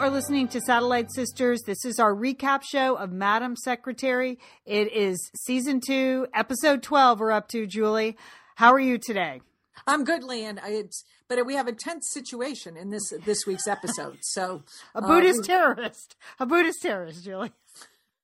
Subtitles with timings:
[0.00, 1.60] are listening to Satellite Sisters.
[1.66, 4.38] This is our recap show of Madam Secretary.
[4.64, 7.20] It is season two, episode 12.
[7.20, 8.16] We're up to, Julie.
[8.54, 9.42] How are you today?
[9.86, 10.58] I'm good, Lian.
[10.64, 14.16] It's but we have a tense situation in this this week's episode.
[14.22, 14.62] So
[14.94, 17.52] a Buddhist uh, terrorist, a Buddhist terrorist, Julie.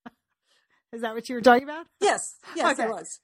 [0.95, 1.87] is that what you were talking about?
[2.01, 2.89] Yes, yes, okay.
[2.89, 3.21] it was.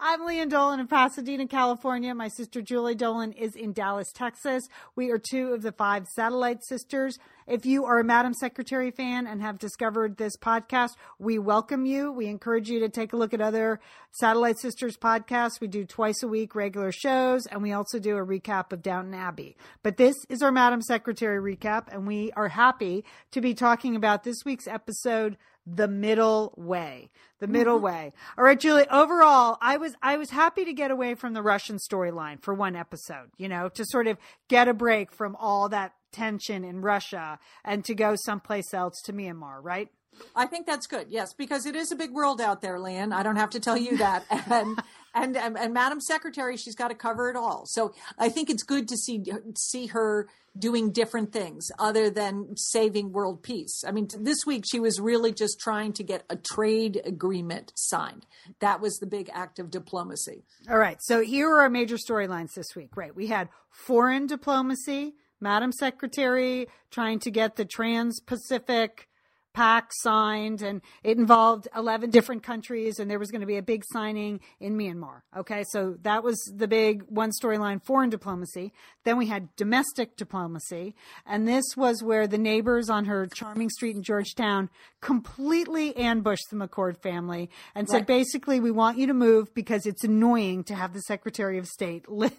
[0.00, 2.14] I'm Lian Dolan in Pasadena, California.
[2.14, 4.68] My sister Julie Dolan is in Dallas, Texas.
[4.96, 7.18] We are two of the five satellite sisters.
[7.46, 12.10] If you are a Madam Secretary fan and have discovered this podcast, we welcome you.
[12.10, 13.80] We encourage you to take a look at other
[14.12, 15.60] Satellite Sisters podcasts.
[15.60, 19.14] We do twice a week regular shows, and we also do a recap of Downton
[19.14, 19.56] Abbey.
[19.82, 24.24] But this is our Madam Secretary recap, and we are happy to be talking about
[24.24, 27.10] this week's episode the middle way
[27.40, 27.86] the middle mm-hmm.
[27.86, 31.42] way all right julie overall i was i was happy to get away from the
[31.42, 35.68] russian storyline for one episode you know to sort of get a break from all
[35.68, 39.88] that tension in russia and to go someplace else to myanmar right
[40.34, 41.06] I think that's good.
[41.10, 43.12] Yes, because it is a big world out there, Lian.
[43.12, 44.24] I don't have to tell you that.
[44.30, 44.80] And
[45.14, 47.64] and and, and Madam Secretary, she's got to cover it all.
[47.66, 49.22] So I think it's good to see
[49.56, 53.82] see her doing different things other than saving world peace.
[53.86, 58.26] I mean, this week she was really just trying to get a trade agreement signed.
[58.60, 60.44] That was the big act of diplomacy.
[60.70, 60.98] All right.
[61.00, 62.96] So here are our major storylines this week.
[62.96, 63.14] Right.
[63.14, 69.08] We had foreign diplomacy, Madam Secretary trying to get the Trans Pacific
[69.54, 73.62] pact signed and it involved 11 different countries and there was going to be a
[73.62, 75.22] big signing in Myanmar.
[75.36, 75.64] Okay.
[75.70, 78.72] So that was the big one storyline foreign diplomacy.
[79.04, 80.94] Then we had domestic diplomacy.
[81.24, 84.68] And this was where the neighbors on her charming street in Georgetown
[85.00, 90.04] completely ambushed the McCord family and said, basically, we want you to move because it's
[90.04, 92.32] annoying to have the Secretary of State live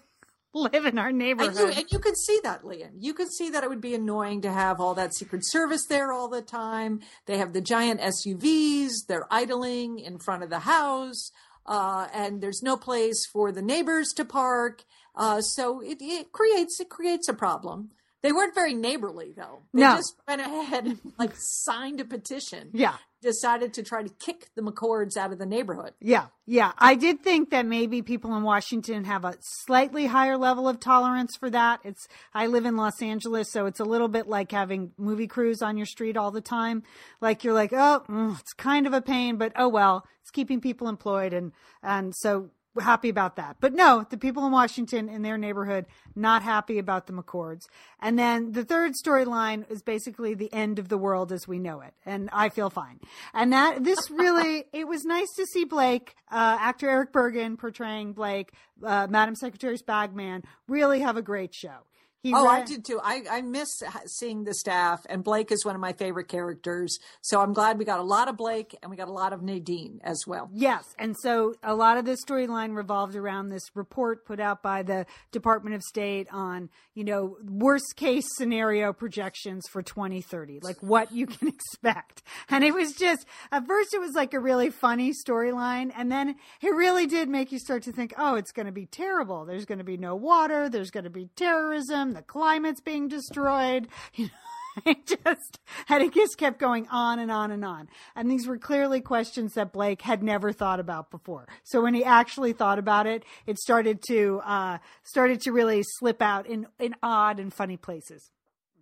[0.73, 1.57] live in our neighborhood.
[1.57, 2.93] And you, and you could see that, Lian.
[2.99, 6.13] You can see that it would be annoying to have all that Secret Service there
[6.13, 7.01] all the time.
[7.25, 11.31] They have the giant SUVs, they're idling in front of the house,
[11.65, 14.85] uh, and there's no place for the neighbors to park.
[15.13, 17.89] Uh, so it, it creates it creates a problem.
[18.21, 19.63] They weren't very neighborly though.
[19.73, 19.97] They no.
[19.97, 22.69] just went ahead and like signed a petition.
[22.73, 22.95] Yeah.
[23.25, 25.93] Decided to try to kick the McCords out of the neighborhood.
[25.99, 26.27] Yeah.
[26.45, 26.73] Yeah.
[26.77, 31.35] I did think that maybe people in Washington have a slightly higher level of tolerance
[31.35, 31.79] for that.
[31.83, 35.63] It's I live in Los Angeles, so it's a little bit like having movie crews
[35.63, 36.83] on your street all the time.
[37.19, 40.61] Like you're like, oh, mm, it's kind of a pain, but oh well, it's keeping
[40.61, 43.57] people employed and and so happy about that.
[43.59, 47.67] But no, the people in Washington in their neighborhood not happy about the McCords.
[47.99, 51.81] And then the third storyline is basically the end of the world as we know
[51.81, 52.99] it, and I feel fine.
[53.33, 58.13] And that this really it was nice to see Blake, uh, actor Erich Bergen portraying
[58.13, 58.51] Blake,
[58.83, 61.85] uh, Madam Secretary's bagman, really have a great show.
[62.25, 62.99] He oh, I did too.
[63.03, 66.97] I, I miss seeing the staff, and Blake is one of my favorite characters.
[67.21, 69.43] So I'm glad we got a lot of Blake and we got a lot of
[69.43, 70.49] Nadine as well.
[70.51, 70.85] Yes.
[70.97, 75.05] And so a lot of this storyline revolved around this report put out by the
[75.31, 81.27] Department of State on, you know, worst case scenario projections for 2030, like what you
[81.27, 82.23] can expect.
[82.49, 85.91] And it was just, at first, it was like a really funny storyline.
[85.95, 88.87] And then it really did make you start to think, oh, it's going to be
[88.87, 89.45] terrible.
[89.45, 93.87] There's going to be no water, there's going to be terrorism the climate's being destroyed.
[94.15, 94.31] You know,
[94.85, 95.59] it just
[95.89, 97.87] and it just kept going on and on and on.
[98.15, 101.47] And these were clearly questions that Blake had never thought about before.
[101.63, 106.21] So when he actually thought about it, it started to uh, started to really slip
[106.21, 108.31] out in in odd and funny places.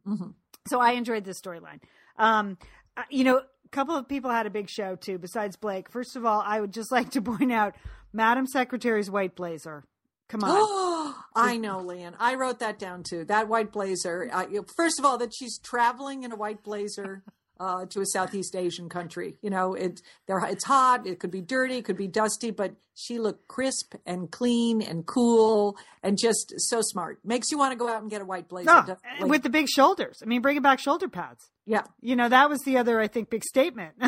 [0.07, 0.31] Mm-hmm.
[0.67, 1.79] So I enjoyed this storyline.
[2.17, 2.57] Um,
[2.95, 5.89] uh, you know, a couple of people had a big show too, besides Blake.
[5.89, 7.75] First of all, I would just like to point out
[8.11, 9.83] Madam Secretary's white blazer.
[10.29, 11.13] Come on.
[11.35, 12.15] I know, Lian.
[12.19, 13.25] I wrote that down too.
[13.25, 14.29] That white blazer.
[14.31, 14.45] Uh,
[14.75, 17.23] first of all, that she's traveling in a white blazer
[17.59, 19.35] uh, to a Southeast Asian country.
[19.41, 21.07] You know, it it's hot.
[21.07, 21.77] It could be dirty.
[21.77, 26.81] It could be dusty, but she looked crisp and clean and cool and just so
[26.81, 27.19] smart.
[27.23, 28.69] Makes you want to go out and get a white blazer.
[28.87, 30.19] No, like, with the big shoulders.
[30.21, 31.49] I mean, bringing back shoulder pads.
[31.65, 31.83] Yeah.
[32.01, 33.93] You know, that was the other, I think, big statement.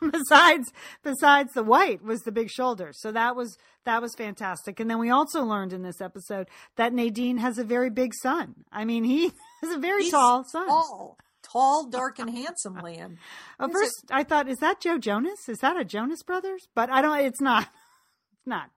[0.10, 0.72] besides
[1.02, 3.00] besides the white was the big shoulders.
[3.00, 4.80] So that was that was fantastic.
[4.80, 8.54] And then we also learned in this episode that Nadine has a very big son.
[8.72, 9.32] I mean, he
[9.62, 10.66] has a very He's tall son.
[10.66, 13.18] Tall, tall, dark, and handsome, Lian.
[13.60, 14.10] At first, it?
[14.10, 15.48] I thought, is that Joe Jonas?
[15.48, 16.68] Is that a Jonas Brothers?
[16.74, 17.20] But I don't.
[17.20, 17.62] It's not.
[17.64, 18.70] It's not.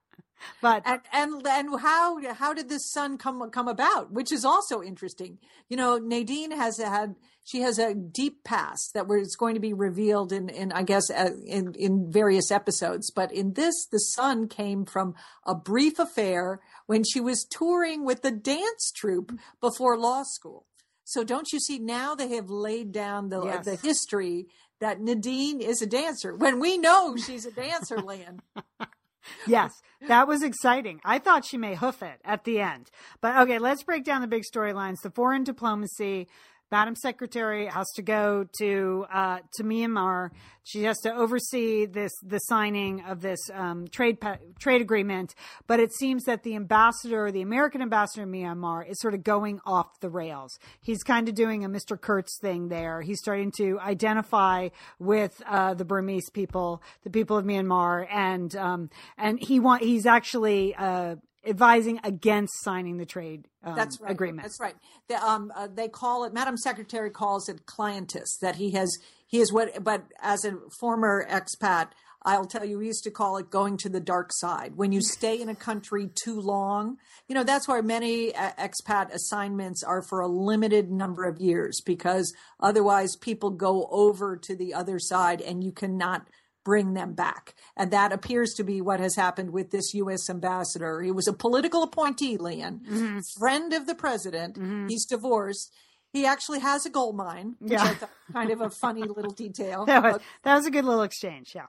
[0.62, 4.12] But and, and and how how did this son come come about?
[4.12, 5.38] Which is also interesting.
[5.68, 9.72] You know, Nadine has had she has a deep past that was going to be
[9.72, 13.10] revealed in in I guess uh, in in various episodes.
[13.10, 15.14] But in this, the son came from
[15.46, 20.66] a brief affair when she was touring with the dance troupe before law school.
[21.04, 23.64] So don't you see now they have laid down the Yes.
[23.64, 24.46] the history
[24.80, 28.40] that Nadine is a dancer when we know she's a dancer, Lynn.
[29.46, 29.72] Yes,
[30.06, 31.00] that was exciting.
[31.04, 32.90] I thought she may hoof it at the end.
[33.20, 35.00] But okay, let's break down the big storylines.
[35.02, 36.28] The foreign diplomacy.
[36.70, 40.30] Madam Secretary has to go to uh, to Myanmar.
[40.62, 44.18] She has to oversee this the signing of this um, trade
[44.60, 45.34] trade agreement.
[45.66, 49.60] But it seems that the ambassador, the American ambassador in Myanmar, is sort of going
[49.66, 50.58] off the rails.
[50.80, 52.00] He's kind of doing a Mr.
[52.00, 53.00] Kurtz thing there.
[53.02, 54.68] He's starting to identify
[55.00, 60.06] with uh, the Burmese people, the people of Myanmar, and um, and he want he's
[60.06, 61.16] actually uh,
[61.46, 64.10] advising against signing the trade um, That's right.
[64.10, 64.42] agreement.
[64.42, 64.74] That's right.
[65.08, 66.32] The, um, uh, they call it.
[66.32, 68.38] Madam Secretary calls it clientitis.
[68.40, 68.90] That he has.
[69.26, 69.82] He is what.
[69.82, 71.88] But as a former expat,
[72.22, 74.76] I'll tell you, we used to call it going to the dark side.
[74.76, 76.98] When you stay in a country too long,
[77.28, 81.80] you know that's why many uh, expat assignments are for a limited number of years
[81.84, 86.28] because otherwise people go over to the other side and you cannot
[86.64, 87.54] bring them back.
[87.76, 90.28] And that appears to be what has happened with this U.S.
[90.28, 91.00] ambassador.
[91.02, 93.18] He was a political appointee, Lian, Mm-hmm.
[93.38, 94.58] friend of the president.
[94.90, 95.72] He's divorced.
[96.12, 97.84] He actually has a gold mine, which Yeah.
[97.84, 99.84] I thought kind of a funny little detail.
[99.86, 101.54] that was that was a good little exchange.
[101.54, 101.66] Yeah.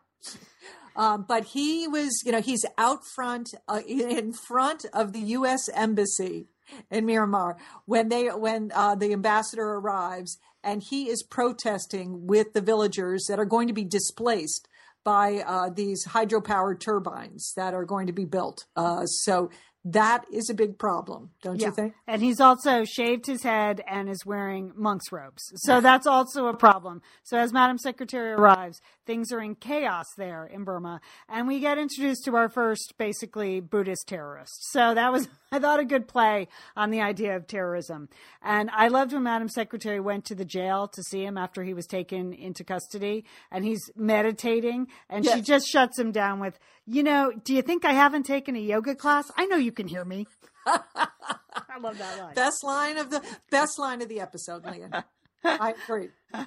[0.95, 5.69] Um, but he was, you know, he's out front, uh, in front of the U.S.
[5.73, 6.47] embassy
[6.89, 7.55] in Myanmar
[7.85, 13.39] when they when uh, the ambassador arrives, and he is protesting with the villagers that
[13.39, 14.67] are going to be displaced
[15.03, 18.65] by uh, these hydropower turbines that are going to be built.
[18.75, 19.49] Uh, so
[19.83, 21.67] that is a big problem, don't Yeah.
[21.69, 21.93] you think?
[22.07, 25.41] And he's also shaved his head and is wearing monk's robes.
[25.55, 27.01] So that's also a problem.
[27.23, 31.01] So as Madam Secretary arrives, things are in chaos there in Burma.
[31.27, 34.71] And we get introduced to our first basically Buddhist terrorist.
[34.71, 38.07] So that was, I thought, a good play on the idea of terrorism.
[38.41, 41.73] And I loved when Madam Secretary went to the jail to see him after he
[41.73, 47.03] was taken into custody and he's meditating and she just shuts him down with, you
[47.03, 49.29] know, do you think I haven't taken a yoga class?
[49.35, 50.25] I know you can hear me.
[50.65, 52.33] I love that line.
[52.33, 55.03] Best line of the best line of the episode, Lian.
[55.43, 56.09] I agree.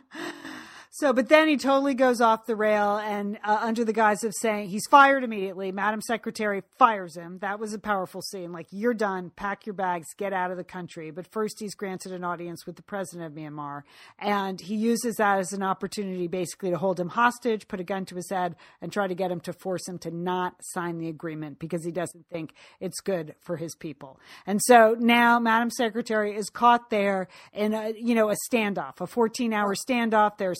[0.96, 4.32] So, but then he totally goes off the rail and uh, under the guise of
[4.32, 5.72] saying he's fired immediately.
[5.72, 7.38] Madam Secretary fires him.
[7.40, 8.52] That was a powerful scene.
[8.52, 9.32] Like, you're done.
[9.34, 10.06] Pack your bags.
[10.16, 11.10] Get out of the country.
[11.10, 13.82] But first, he's granted an audience with the president of Myanmar.
[14.20, 18.04] And he uses that as an opportunity basically to hold him hostage, put a gun
[18.04, 21.08] to his head, and try to get him to force him to not sign the
[21.08, 24.20] agreement because he doesn't think it's good for his people.
[24.46, 29.08] And so now Madam Secretary is caught there in a, you know, a standoff, a
[29.08, 30.38] 14 hour standoff.
[30.38, 30.54] There are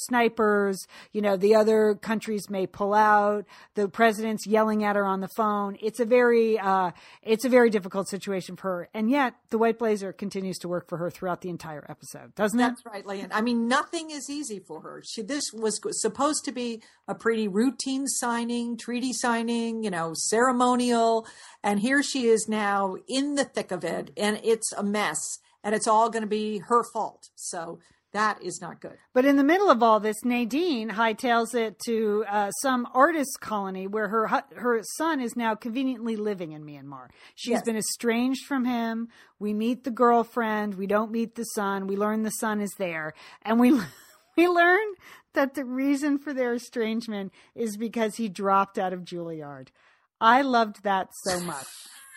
[1.12, 3.44] You know, the other countries may pull out.
[3.75, 5.76] The president's yelling at her on the phone.
[5.81, 6.93] It's a very, uh,
[7.23, 8.88] it's a very difficult situation for her.
[8.94, 12.59] And yet the white blazer continues to work for her throughout the entire episode, doesn't
[12.59, 12.62] it?
[12.62, 13.31] That's right, Lian.
[13.32, 15.03] I mean, nothing is easy for her.
[15.05, 21.27] She, this was supposed to be a pretty routine signing, treaty signing, you know, ceremonial.
[21.62, 25.75] And here she is now in the thick of it, and it's a mess, and
[25.75, 27.31] it's all going to be her fault.
[27.35, 27.79] So
[28.15, 28.97] that is not good.
[29.13, 33.87] But in the middle of all this, Nadine hightails it to uh, some artist colony
[33.87, 34.27] where her
[34.57, 37.09] her son is now conveniently living in Myanmar.
[37.35, 37.63] She's Yes.
[37.65, 39.09] been estranged from him.
[39.39, 40.75] We meet the girlfriend.
[40.77, 41.87] We don't meet the son.
[41.87, 43.73] We learn the son is there, and we
[44.37, 44.87] we learn
[45.35, 49.69] that the reason for their estrangement is because he dropped out of Juilliard.
[50.21, 51.67] I loved that so much.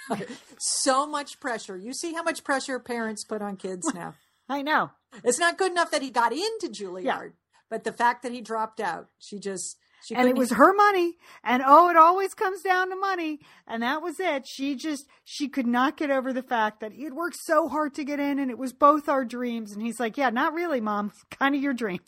[0.60, 1.76] So much pressure.
[1.76, 4.14] You see how much pressure parents put on kids now.
[4.50, 4.92] I know.
[5.24, 7.22] it's not good enough that he got into Juilliard, Yeah.
[7.70, 11.18] but the fact that he dropped out, she just she and it was her money
[11.44, 15.50] and oh it always comes down to money and that was it she just she
[15.50, 18.38] could not get over the fact that he had worked so hard to get in
[18.38, 21.62] and it was both our dreams and he's like yeah not really mom kind of
[21.62, 22.00] your dream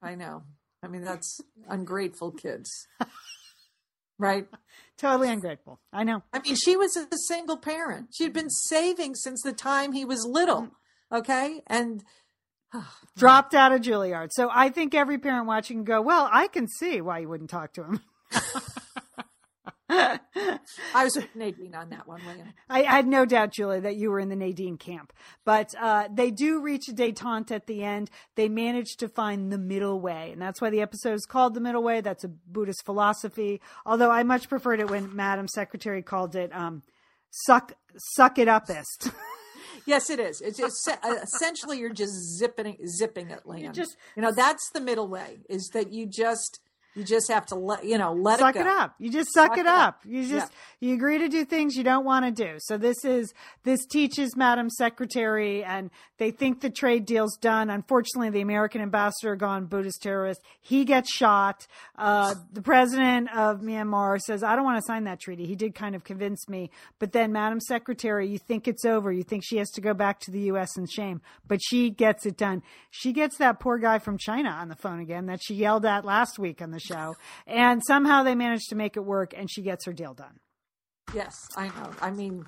[0.00, 0.44] I know.
[0.84, 2.70] I mean, that's ungrateful kids.
[4.18, 4.46] right?
[4.98, 8.08] totally ungrateful i know I mean, she was a single parent.
[8.16, 10.70] She'd been saving since the time he was little.
[11.12, 11.60] Okay.
[11.66, 12.02] And
[13.16, 16.66] dropped out of juilliard so i think every parent watching can go well i can
[16.66, 18.00] see why you wouldn't talk to him
[20.94, 22.48] I was with Nadine on that one, William.
[22.68, 25.12] I, I had no doubt, Julia, that you were in the Nadine camp.
[25.44, 28.10] But uh, they do reach a detente at the end.
[28.34, 30.30] They manage to find the middle way.
[30.32, 32.00] And that's why the episode is called The Middle Way.
[32.00, 33.60] That's a Buddhist philosophy.
[33.84, 36.82] Although I much preferred it when Madam Secretary called it um,
[37.30, 37.72] suck,
[38.14, 39.12] suck it upist.
[39.86, 40.40] Yes, it is.
[40.40, 43.72] It's, it's uh, essentially you're just zipping zipping it, Lian.
[43.72, 46.60] just- you know that's the middle way is that you just
[46.94, 48.94] You just have to let you know let suck it, it, up.
[48.98, 50.02] You just suck, it, up.
[50.04, 52.56] You just you agree to do things you don't want to do.
[52.58, 53.32] So this is
[53.64, 57.70] this teaches Madam Secretary, and they think the trade deal's done.
[57.70, 60.42] Unfortunately, the American ambassador gone Buddhist terrorist.
[60.60, 61.66] He gets shot.
[61.96, 65.74] Uh, the president of Myanmar says, "I don't want to sign that treaty." He did
[65.74, 69.10] kind of convince me, but then Madam Secretary, you think it's over.
[69.10, 70.76] You think she has to go back to the U.S.
[70.76, 72.62] in shame, but she gets it done.
[72.90, 76.04] She gets that poor guy from China on the phone again that she yelled at
[76.04, 77.16] last week on the show.
[77.46, 80.40] And somehow they manage to make it work and she gets her deal done.
[81.14, 81.90] Yes, I know.
[82.00, 82.44] I mean,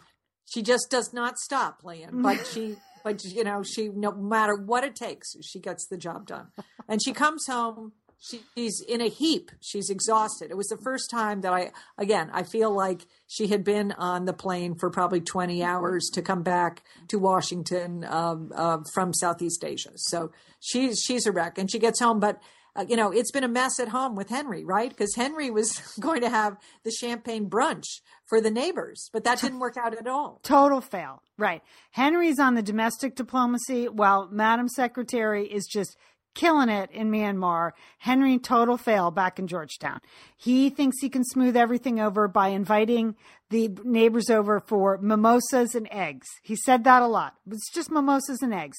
[0.47, 4.85] she just does not stop, Lian, but she but you know, she no matter what
[4.85, 6.49] it takes, she gets the job done.
[6.89, 7.93] And she comes home
[8.57, 9.51] she's in a heap.
[9.61, 10.51] She's exhausted.
[10.51, 14.25] It was the first time that I, again, I feel like she had been on
[14.25, 19.65] the plane for probably 20 hours to come back to Washington um, uh, from Southeast
[19.65, 19.93] Asia.
[19.97, 22.41] So she's she's a wreck, and she gets home, but
[22.77, 24.91] uh, you know, it's been a mess at home with Henry, right?
[24.91, 27.85] Because Henry was going to have the champagne brunch
[28.27, 30.41] for the neighbors, but that didn't work out at all.
[30.43, 31.23] Total fail.
[31.39, 31.63] Right.
[31.93, 35.97] Henry's on the domestic diplomacy while Madam Secretary is just
[36.35, 37.73] killing it in Myanmar.
[37.99, 40.01] Henry total fail back in Georgetown.
[40.37, 43.15] He thinks he can smooth everything over by inviting
[43.51, 46.27] the neighbors over for mimosas and eggs.
[46.43, 47.35] He said that a lot.
[47.49, 48.79] It's just mimosas and eggs.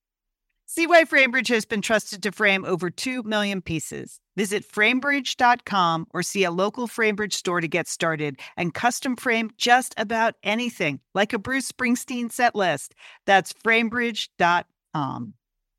[0.73, 4.21] See why FrameBridge has been trusted to frame over 2 million pieces.
[4.37, 9.93] Visit framebridge.com or see a local FrameBridge store to get started and custom frame just
[9.97, 12.95] about anything, like a Bruce Springsteen set list.
[13.25, 15.33] That's framebridge.com.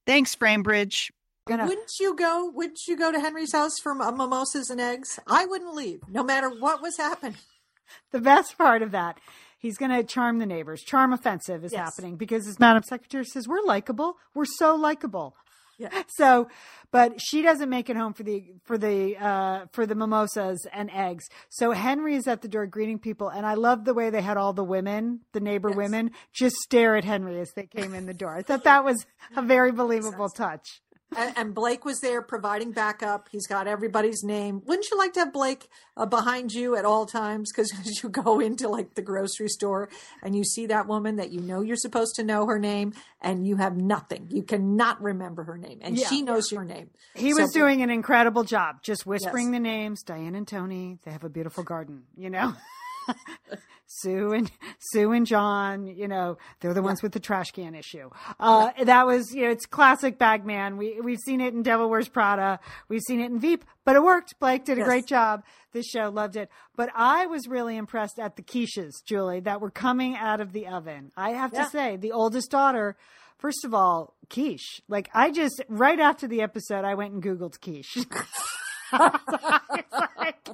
[0.07, 1.11] Thanks, FrameBridge.
[1.49, 2.51] Gonna, Wouldn't you go?
[2.51, 5.19] Wouldn't you go to Henry's house for uh, mimosas and eggs?
[5.27, 7.37] I wouldn't leave, no matter what was happening.
[8.13, 9.19] the best part of that,
[9.63, 10.83] he's going to charm the neighbors.
[10.83, 11.81] Charm offensive is Yes.
[11.81, 14.19] happening because his Madam Secretary says, We're likable.
[14.35, 15.35] We're so likable.
[15.79, 15.89] Yeah.
[16.19, 16.49] So,
[16.91, 20.91] but she doesn't make it home for the for the uh, for the mimosas and
[20.93, 21.25] eggs.
[21.49, 24.37] So Henry is at the door greeting people, and I love the way they had
[24.37, 25.77] all the women, the neighbor Yes.
[25.79, 28.37] women, just stare at Henry as they came in the door.
[28.37, 30.83] I thought that was a very believable touch.
[31.17, 33.29] And, and Blake was there providing backup.
[33.31, 34.63] He's got everybody's name.
[34.67, 37.53] Wouldn't you like to have Blake uh, behind you at all times?
[37.53, 39.89] Because you go into like the grocery store
[40.23, 43.47] and you see that woman that you know you're supposed to know her name, and
[43.47, 44.27] you have nothing.
[44.31, 46.09] You cannot remember her name, and Yeah.
[46.09, 46.91] she knows your name.
[47.15, 49.53] He So- was doing an incredible job, just whispering Yes.
[49.53, 50.03] the names.
[50.03, 52.55] Diane and Tony, they have a beautiful garden, you know.
[53.87, 58.09] Sue and Sue and John, you know, they're the ones with the trash can issue.
[58.41, 60.77] Uh, That was, you know, it's classic Bagman.
[60.79, 64.03] We we've seen it in Devil Wears Prada, we've seen it in Veep, but it
[64.03, 64.39] worked.
[64.41, 64.89] Blake did a Yes.
[64.89, 65.43] great job.
[65.73, 69.71] This show loved it, but I was really impressed at the quiches, Julie, that were
[69.71, 71.13] coming out of the oven.
[71.17, 71.65] I have Yeah.
[71.65, 72.97] to say, the oldest daughter.
[73.39, 74.81] First of all, quiche.
[74.89, 77.99] Like I just right after the episode, I went and googled quiche.
[78.95, 80.49] It's like,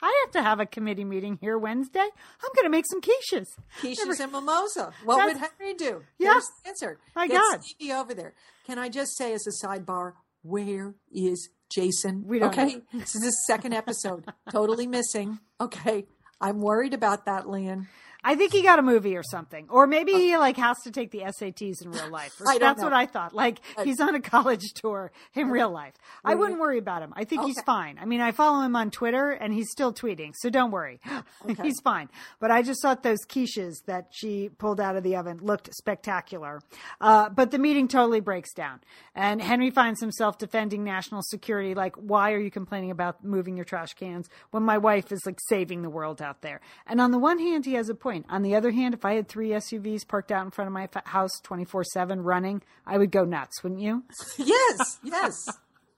[0.00, 2.00] I have to have a committee meeting here Wednesday.
[2.00, 3.46] I'm going to make some quiches.
[3.80, 4.92] Quiches and mimosa.
[5.04, 6.02] What That's- would Henry do?
[6.18, 6.32] Yeah.
[6.32, 6.98] There's the answer.
[7.16, 7.64] My Get God.
[7.64, 8.34] Stevie over there.
[8.66, 12.24] Can I just say as a sidebar, where is Jason?
[12.26, 12.80] We don't okay.
[12.92, 14.24] This is his second episode.
[14.50, 15.40] totally missing.
[15.60, 16.06] Okay.
[16.40, 17.88] I'm worried about that, Lian.
[18.28, 21.10] I think he got a movie or something, or maybe he like has to take
[21.12, 22.34] the SATs in real life.
[22.46, 22.84] I That's know.
[22.84, 23.32] what I thought.
[23.34, 25.94] Like he's on a college tour in real life.
[26.26, 27.14] I wouldn't worry about him.
[27.16, 27.98] I think he's fine.
[27.98, 31.00] I mean, I follow him on Twitter and he's still tweeting, so don't worry.
[31.48, 31.62] Okay.
[31.62, 32.10] he's fine.
[32.40, 36.60] But I just thought those quiches that she pulled out of the oven looked spectacular.
[37.00, 38.80] Uh, but the meeting totally breaks down,
[39.14, 41.74] and Henry finds himself defending national security.
[41.74, 45.38] Like, why are you complaining about moving your trash cans when my wife is like
[45.48, 46.60] saving the world out there?
[46.86, 48.17] And on the one hand, he has a point.
[48.28, 50.88] On the other hand, if I had three SUVs parked out in front of my
[51.06, 54.04] house 24 7 running, I would go nuts, wouldn't you?
[54.38, 55.34] Yes, yes.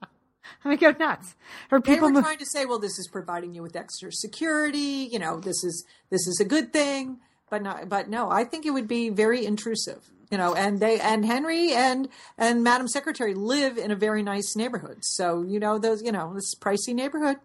[0.65, 1.35] I would go nuts.
[1.71, 2.23] Or They people were move.
[2.23, 5.07] trying to say, well, this is providing you with extra security.
[5.11, 7.19] You know, this is this is a good thing.
[7.49, 10.09] But no, but no, I think it would be very intrusive.
[10.29, 12.07] You know, and they and Henry and
[12.37, 14.99] and Madam Secretary live in a very nice neighborhood.
[15.01, 17.37] So you know those you know this pricey neighborhood.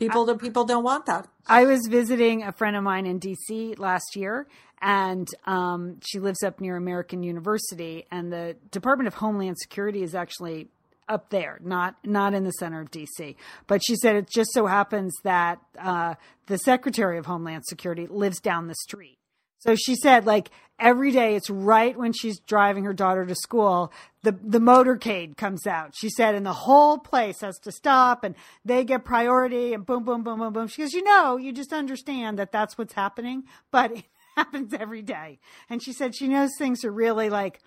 [0.00, 1.28] People do people don't want that.
[1.46, 4.46] I was visiting a friend of mine in DC last year,
[4.80, 10.14] and um, she lives up near American University, and the Department of Homeland Security is
[10.14, 10.68] actually
[11.06, 13.36] up there, not not in the center of DC.
[13.66, 16.14] But she said it just so happens that uh,
[16.46, 19.19] the Secretary of Homeland Security lives down the street.
[19.60, 23.92] So she said, like every day, it's right when she's driving her daughter to school,
[24.22, 25.94] the the motorcade comes out.
[25.94, 30.04] She said, and the whole place has to stop, and they get priority, and boom,
[30.04, 30.66] boom, boom, boom, boom.
[30.66, 34.04] She goes, you know, you just understand that that's what's happening, but it
[34.36, 35.38] happens every day.
[35.68, 37.60] And she said she knows things are really like.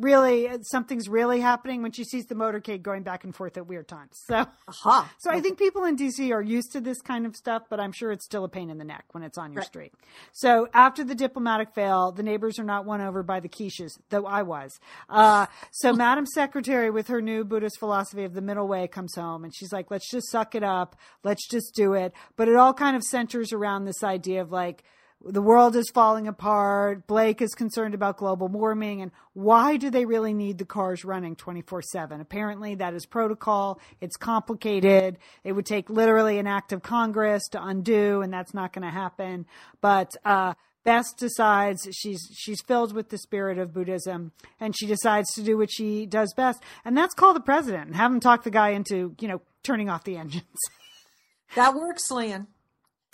[0.00, 3.88] Really, something's really happening when she sees the motorcade going back and forth at weird
[3.88, 4.12] times.
[4.26, 4.46] So,
[5.18, 7.90] so I think people in DC are used to this kind of stuff, but I'm
[7.90, 9.66] sure it's still a pain in the neck when it's on your Right.
[9.66, 9.92] street.
[10.32, 14.24] So after the diplomatic fail, the neighbors are not won over by the quiches, though
[14.24, 14.78] I was.
[15.08, 19.42] Uh, so Madam Secretary, with her new Buddhist philosophy of the middle way, comes home
[19.42, 20.94] and she's like, let's just suck it up.
[21.24, 22.12] Let's just do it.
[22.36, 24.84] But it all kind of centers around this idea of like,
[25.24, 27.06] the world is falling apart.
[27.06, 29.02] Blake is concerned about global warming.
[29.02, 32.20] And why do they really need the cars running 24 7?
[32.20, 33.80] Apparently, that is protocol.
[34.00, 35.18] It's complicated.
[35.44, 38.90] It would take literally an act of Congress to undo, and that's not going to
[38.90, 39.46] happen.
[39.80, 40.54] But, uh,
[40.84, 45.58] Bess decides she's she's filled with the spirit of Buddhism, and she decides to do
[45.58, 48.70] what she does best, and that's call the president and have him talk the guy
[48.70, 50.44] into you know turning off the engines.
[51.56, 52.46] That works, Lian.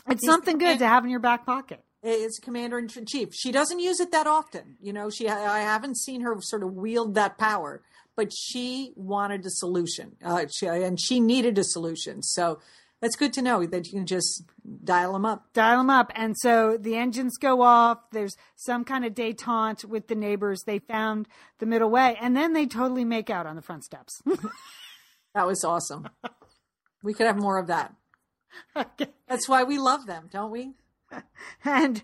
[0.09, 1.83] It's He's something good to have in your back pocket.
[2.05, 3.31] Is commander in chief.
[3.35, 4.77] She doesn't use it that often.
[4.81, 7.83] You know, she I haven't seen her sort of wield that power,
[8.17, 12.23] but she wanted a solution, uh, she, and she needed a solution.
[12.23, 12.61] So
[13.01, 14.45] That's good to know that you can just
[14.85, 15.53] dial them up.
[15.53, 16.11] dial them up.
[16.15, 17.99] And so the engines go off.
[18.13, 20.63] There's some kind of detente with the neighbors.
[20.65, 24.23] They found the middle way, and then they totally make out on the front steps.
[25.35, 26.09] That was awesome.
[27.03, 27.93] we could have more of that.
[28.77, 29.09] Okay.
[29.27, 30.75] That's why we love them, don't we?
[31.65, 32.03] and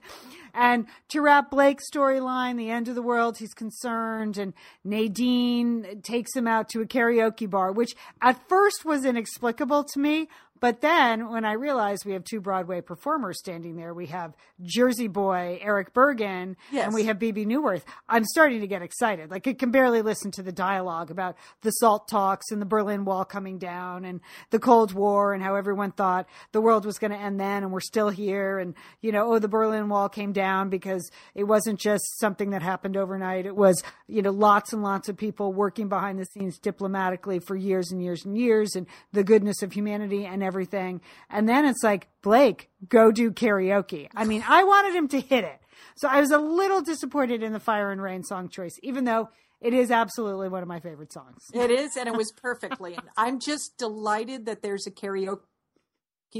[0.52, 4.52] and to wrap Blake's storyline, the end of the world, he's concerned, and
[4.84, 10.28] Nadine takes him out to a karaoke bar, which at first was inexplicable to me.
[10.60, 15.08] But then when I realized we have two Broadway performers standing there, we have Jersey
[15.08, 16.84] Boy Erich Bergen Yes.
[16.84, 17.82] and we have Bebe Neuwirth.
[18.08, 19.30] I'm starting to get excited.
[19.30, 23.04] Like I can barely listen to the dialogue about the salt talks and the Berlin
[23.06, 24.20] Wall coming down and
[24.50, 27.72] the Cold War and how everyone thought the world was going to end then and
[27.72, 28.58] we're still here.
[28.58, 32.60] And, you know, oh, the Berlin Wall came down because it wasn't just something that
[32.62, 33.46] happened overnight.
[33.46, 37.56] It was, you know, lots and lots of people working behind the scenes diplomatically for
[37.56, 41.00] years and years and years and the goodness of humanity and everything.
[41.30, 44.08] And then it's like, Blake, go do karaoke.
[44.16, 45.60] I mean, I wanted him to hit it.
[45.96, 49.28] So I was a little disappointed in the Fire and Rain song choice, even though
[49.60, 51.44] it is absolutely one of my favorite songs.
[51.54, 52.94] It is, and it was perfectly.
[52.94, 55.38] And I'm just delighted that there's a karaoke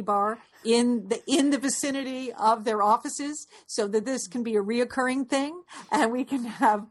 [0.04, 4.62] bar in the in the vicinity of their offices, so that this can be a
[4.62, 6.86] reoccurring thing, and we can have,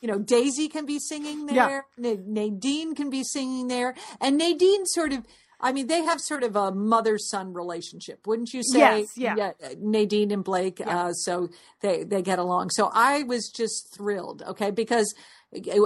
[0.00, 1.66] you know, Daisy can be singing Yeah.
[1.68, 5.24] there, Na- Nadine can be singing there, and Nadine sort of.
[5.62, 8.78] I mean, they have sort of a mother-son relationship, wouldn't you say?
[8.78, 9.52] Yes, yeah.
[9.78, 10.80] Nadine and Blake.
[10.84, 12.70] Uh, so they they get along.
[12.70, 14.42] So I was just thrilled.
[14.42, 15.14] Okay, because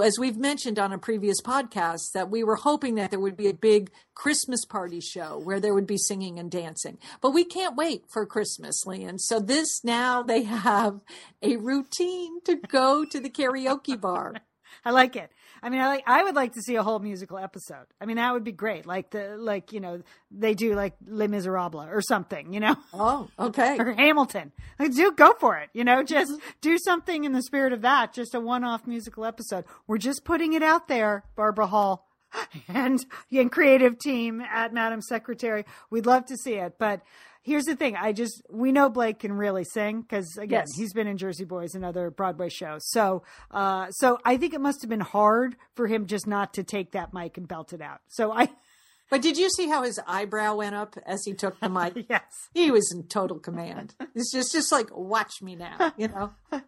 [0.03, 3.47] as we've mentioned on a previous podcast, that we were hoping that there would be
[3.47, 6.97] a big Christmas party show where there would be singing and dancing.
[7.21, 9.19] But we can't wait for Christmas, Lian.
[9.19, 11.01] So this now they have
[11.41, 14.35] a routine to go to the karaoke bar.
[14.85, 15.31] I like it.
[15.61, 16.03] I mean, I like.
[16.07, 17.85] I would like to see a whole musical episode.
[17.99, 18.85] I mean, that would be great.
[18.85, 22.53] Like the like you know they do like Les Miserables or something.
[22.53, 22.75] You know.
[22.93, 23.77] Oh, okay.
[23.77, 24.51] or Hamilton.
[24.79, 25.69] Like, do go for it.
[25.73, 26.49] You know, just mm-hmm.
[26.61, 28.13] do something in the spirit of that.
[28.13, 29.65] Just a one-off musical episode.
[29.87, 32.07] We're just putting it out there, Barbara Hall
[32.67, 35.65] and and creative team at Madam Secretary.
[35.89, 37.01] We'd love to see it, but.
[37.47, 37.95] Here's the thing.
[37.95, 40.77] I just, we know Blake can really sing because again, Yes.
[40.77, 42.81] he's been in Jersey Boys and other Broadway shows.
[42.91, 46.63] So, uh, so I think it must have been hard for him just not to
[46.63, 48.01] take that mic and belt it out.
[48.09, 48.49] So I,
[49.09, 52.05] But did you see how his eyebrow went up as he took the mic?
[52.09, 52.23] yes.
[52.53, 53.95] He was in total command.
[54.13, 56.33] It's just just like watch me now, you know.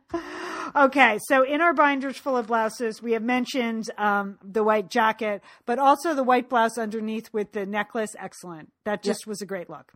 [0.75, 5.41] Okay, so in our binders full of blouses, we have mentioned um, the white jacket,
[5.65, 8.11] but also the white blouse underneath with the necklace.
[8.19, 8.71] Excellent.
[8.85, 9.91] That just was a great look.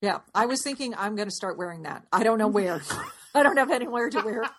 [0.00, 2.06] Yeah, I was thinking I'm going to start wearing that.
[2.12, 2.80] I don't know where.
[3.34, 4.50] I don't have anywhere to wear it.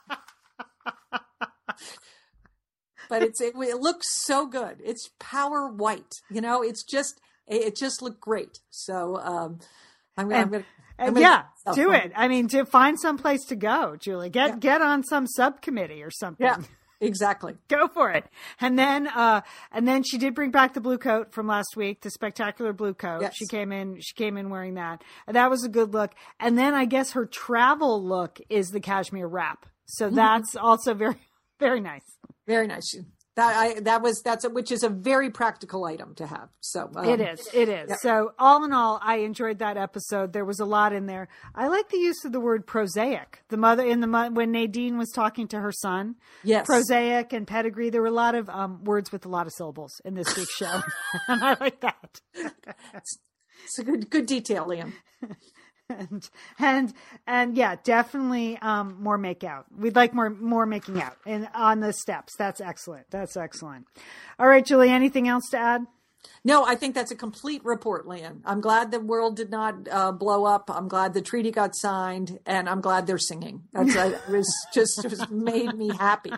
[3.09, 4.77] but it's it, it looks so good.
[4.83, 6.13] It's power white.
[6.29, 8.59] You know, it's just it, it just looked great.
[8.69, 9.59] So um,
[10.17, 10.31] I'm.
[10.31, 10.65] I'm gonna
[10.99, 12.11] I'm yeah, oh, do it.
[12.15, 14.29] I mean, to find some place to go, Julie.
[14.29, 14.55] Get Yeah.
[14.57, 16.45] get on some subcommittee or something.
[16.45, 16.57] Yeah,
[17.01, 17.55] exactly.
[17.67, 18.25] Go for it.
[18.59, 22.01] And then uh and then she did bring back the blue coat from last week,
[22.01, 23.21] the spectacular blue coat.
[23.21, 23.35] Yes.
[23.35, 25.03] She came in she came in wearing that.
[25.27, 26.11] And that was a good look.
[26.39, 29.65] And then I guess her travel look is the cashmere wrap.
[29.85, 30.15] So Mm-hmm.
[30.15, 31.15] that's also very
[31.59, 32.05] very nice.
[32.47, 32.95] Very nice.
[33.35, 36.49] That I that was that's a, which is a very practical item to have.
[36.59, 37.47] So um, It is.
[37.53, 38.01] It is.
[38.01, 40.33] So all in all, I enjoyed that episode.
[40.33, 41.29] There was a lot in there.
[41.55, 43.43] I like the use of the word prosaic.
[43.47, 46.15] The mother in the when Nadine was talking to her son.
[46.43, 46.65] Yes.
[46.65, 47.89] Prosaic and pedigree.
[47.89, 50.53] There were a lot of um, words with a lot of syllables in this week's
[50.53, 50.81] show,
[51.29, 52.19] and I like that.
[52.33, 54.93] It's a good good detail, Lian.
[55.99, 56.93] And and
[57.27, 59.65] and yeah, definitely um, more make out.
[59.77, 62.35] We'd like more more making out and on the steps.
[62.35, 63.07] That's excellent.
[63.11, 63.87] That's excellent.
[64.39, 64.89] All right, Julie.
[64.89, 65.85] Anything else to add?
[66.43, 68.41] No, I think that's a complete report, Lian.
[68.45, 70.69] I'm glad the world did not uh, blow up.
[70.69, 73.63] I'm glad the treaty got signed, and I'm glad they're singing.
[73.73, 76.31] That's uh, it was just it was made me happy.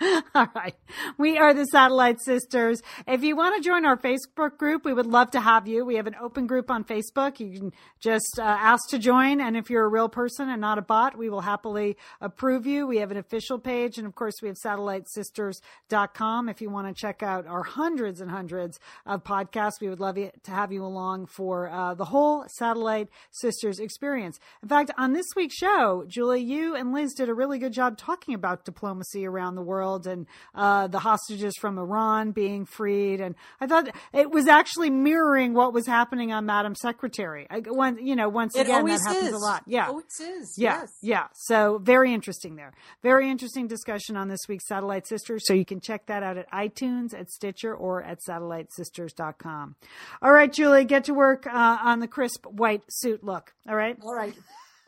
[0.34, 0.74] All right.
[1.18, 2.80] We are the Satellite Sisters.
[3.06, 5.84] If you want to join our Facebook group, we would love to have you.
[5.84, 7.38] We have an open group on Facebook.
[7.38, 9.42] You can just uh, ask to join.
[9.42, 12.86] And if you're a real person and not a bot, we will happily approve you.
[12.86, 13.98] We have an official page.
[13.98, 16.48] And of course, we have satellitesisters.com.
[16.48, 20.14] If you want to check out our hundreds and hundreds of podcasts, we would love
[20.14, 24.40] to have you along for uh, the whole Satellite Sisters experience.
[24.62, 27.98] In fact, on this week's show, Julie, you and Liz did a really good job
[27.98, 33.20] talking about diplomacy around the world world and uh, the hostages from Iran being freed.
[33.20, 37.46] And I thought it was actually mirroring what was happening on Madam Secretary.
[37.50, 39.32] I, one, you know, once It again, that happens is.
[39.34, 39.62] a lot.
[39.66, 39.88] Yeah.
[39.88, 40.54] Always is.
[40.56, 40.88] Yeah, Yes.
[41.02, 41.26] yeah.
[41.34, 42.72] So very interesting there.
[43.02, 45.42] Very interesting discussion on this week's Satellite Sisters.
[45.46, 49.76] So you can check that out at iTunes, at Stitcher, or at satellitesisters.com.
[50.22, 53.52] All right, Julie, get to work uh, on the crisp white suit look.
[53.68, 53.96] All right.
[54.02, 54.34] All right.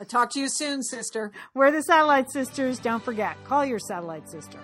[0.01, 1.31] I'll talk to you soon, sister.
[1.55, 2.81] We're the Satellite Sisters.
[2.81, 4.59] Don't forget, call your Satellite Sister.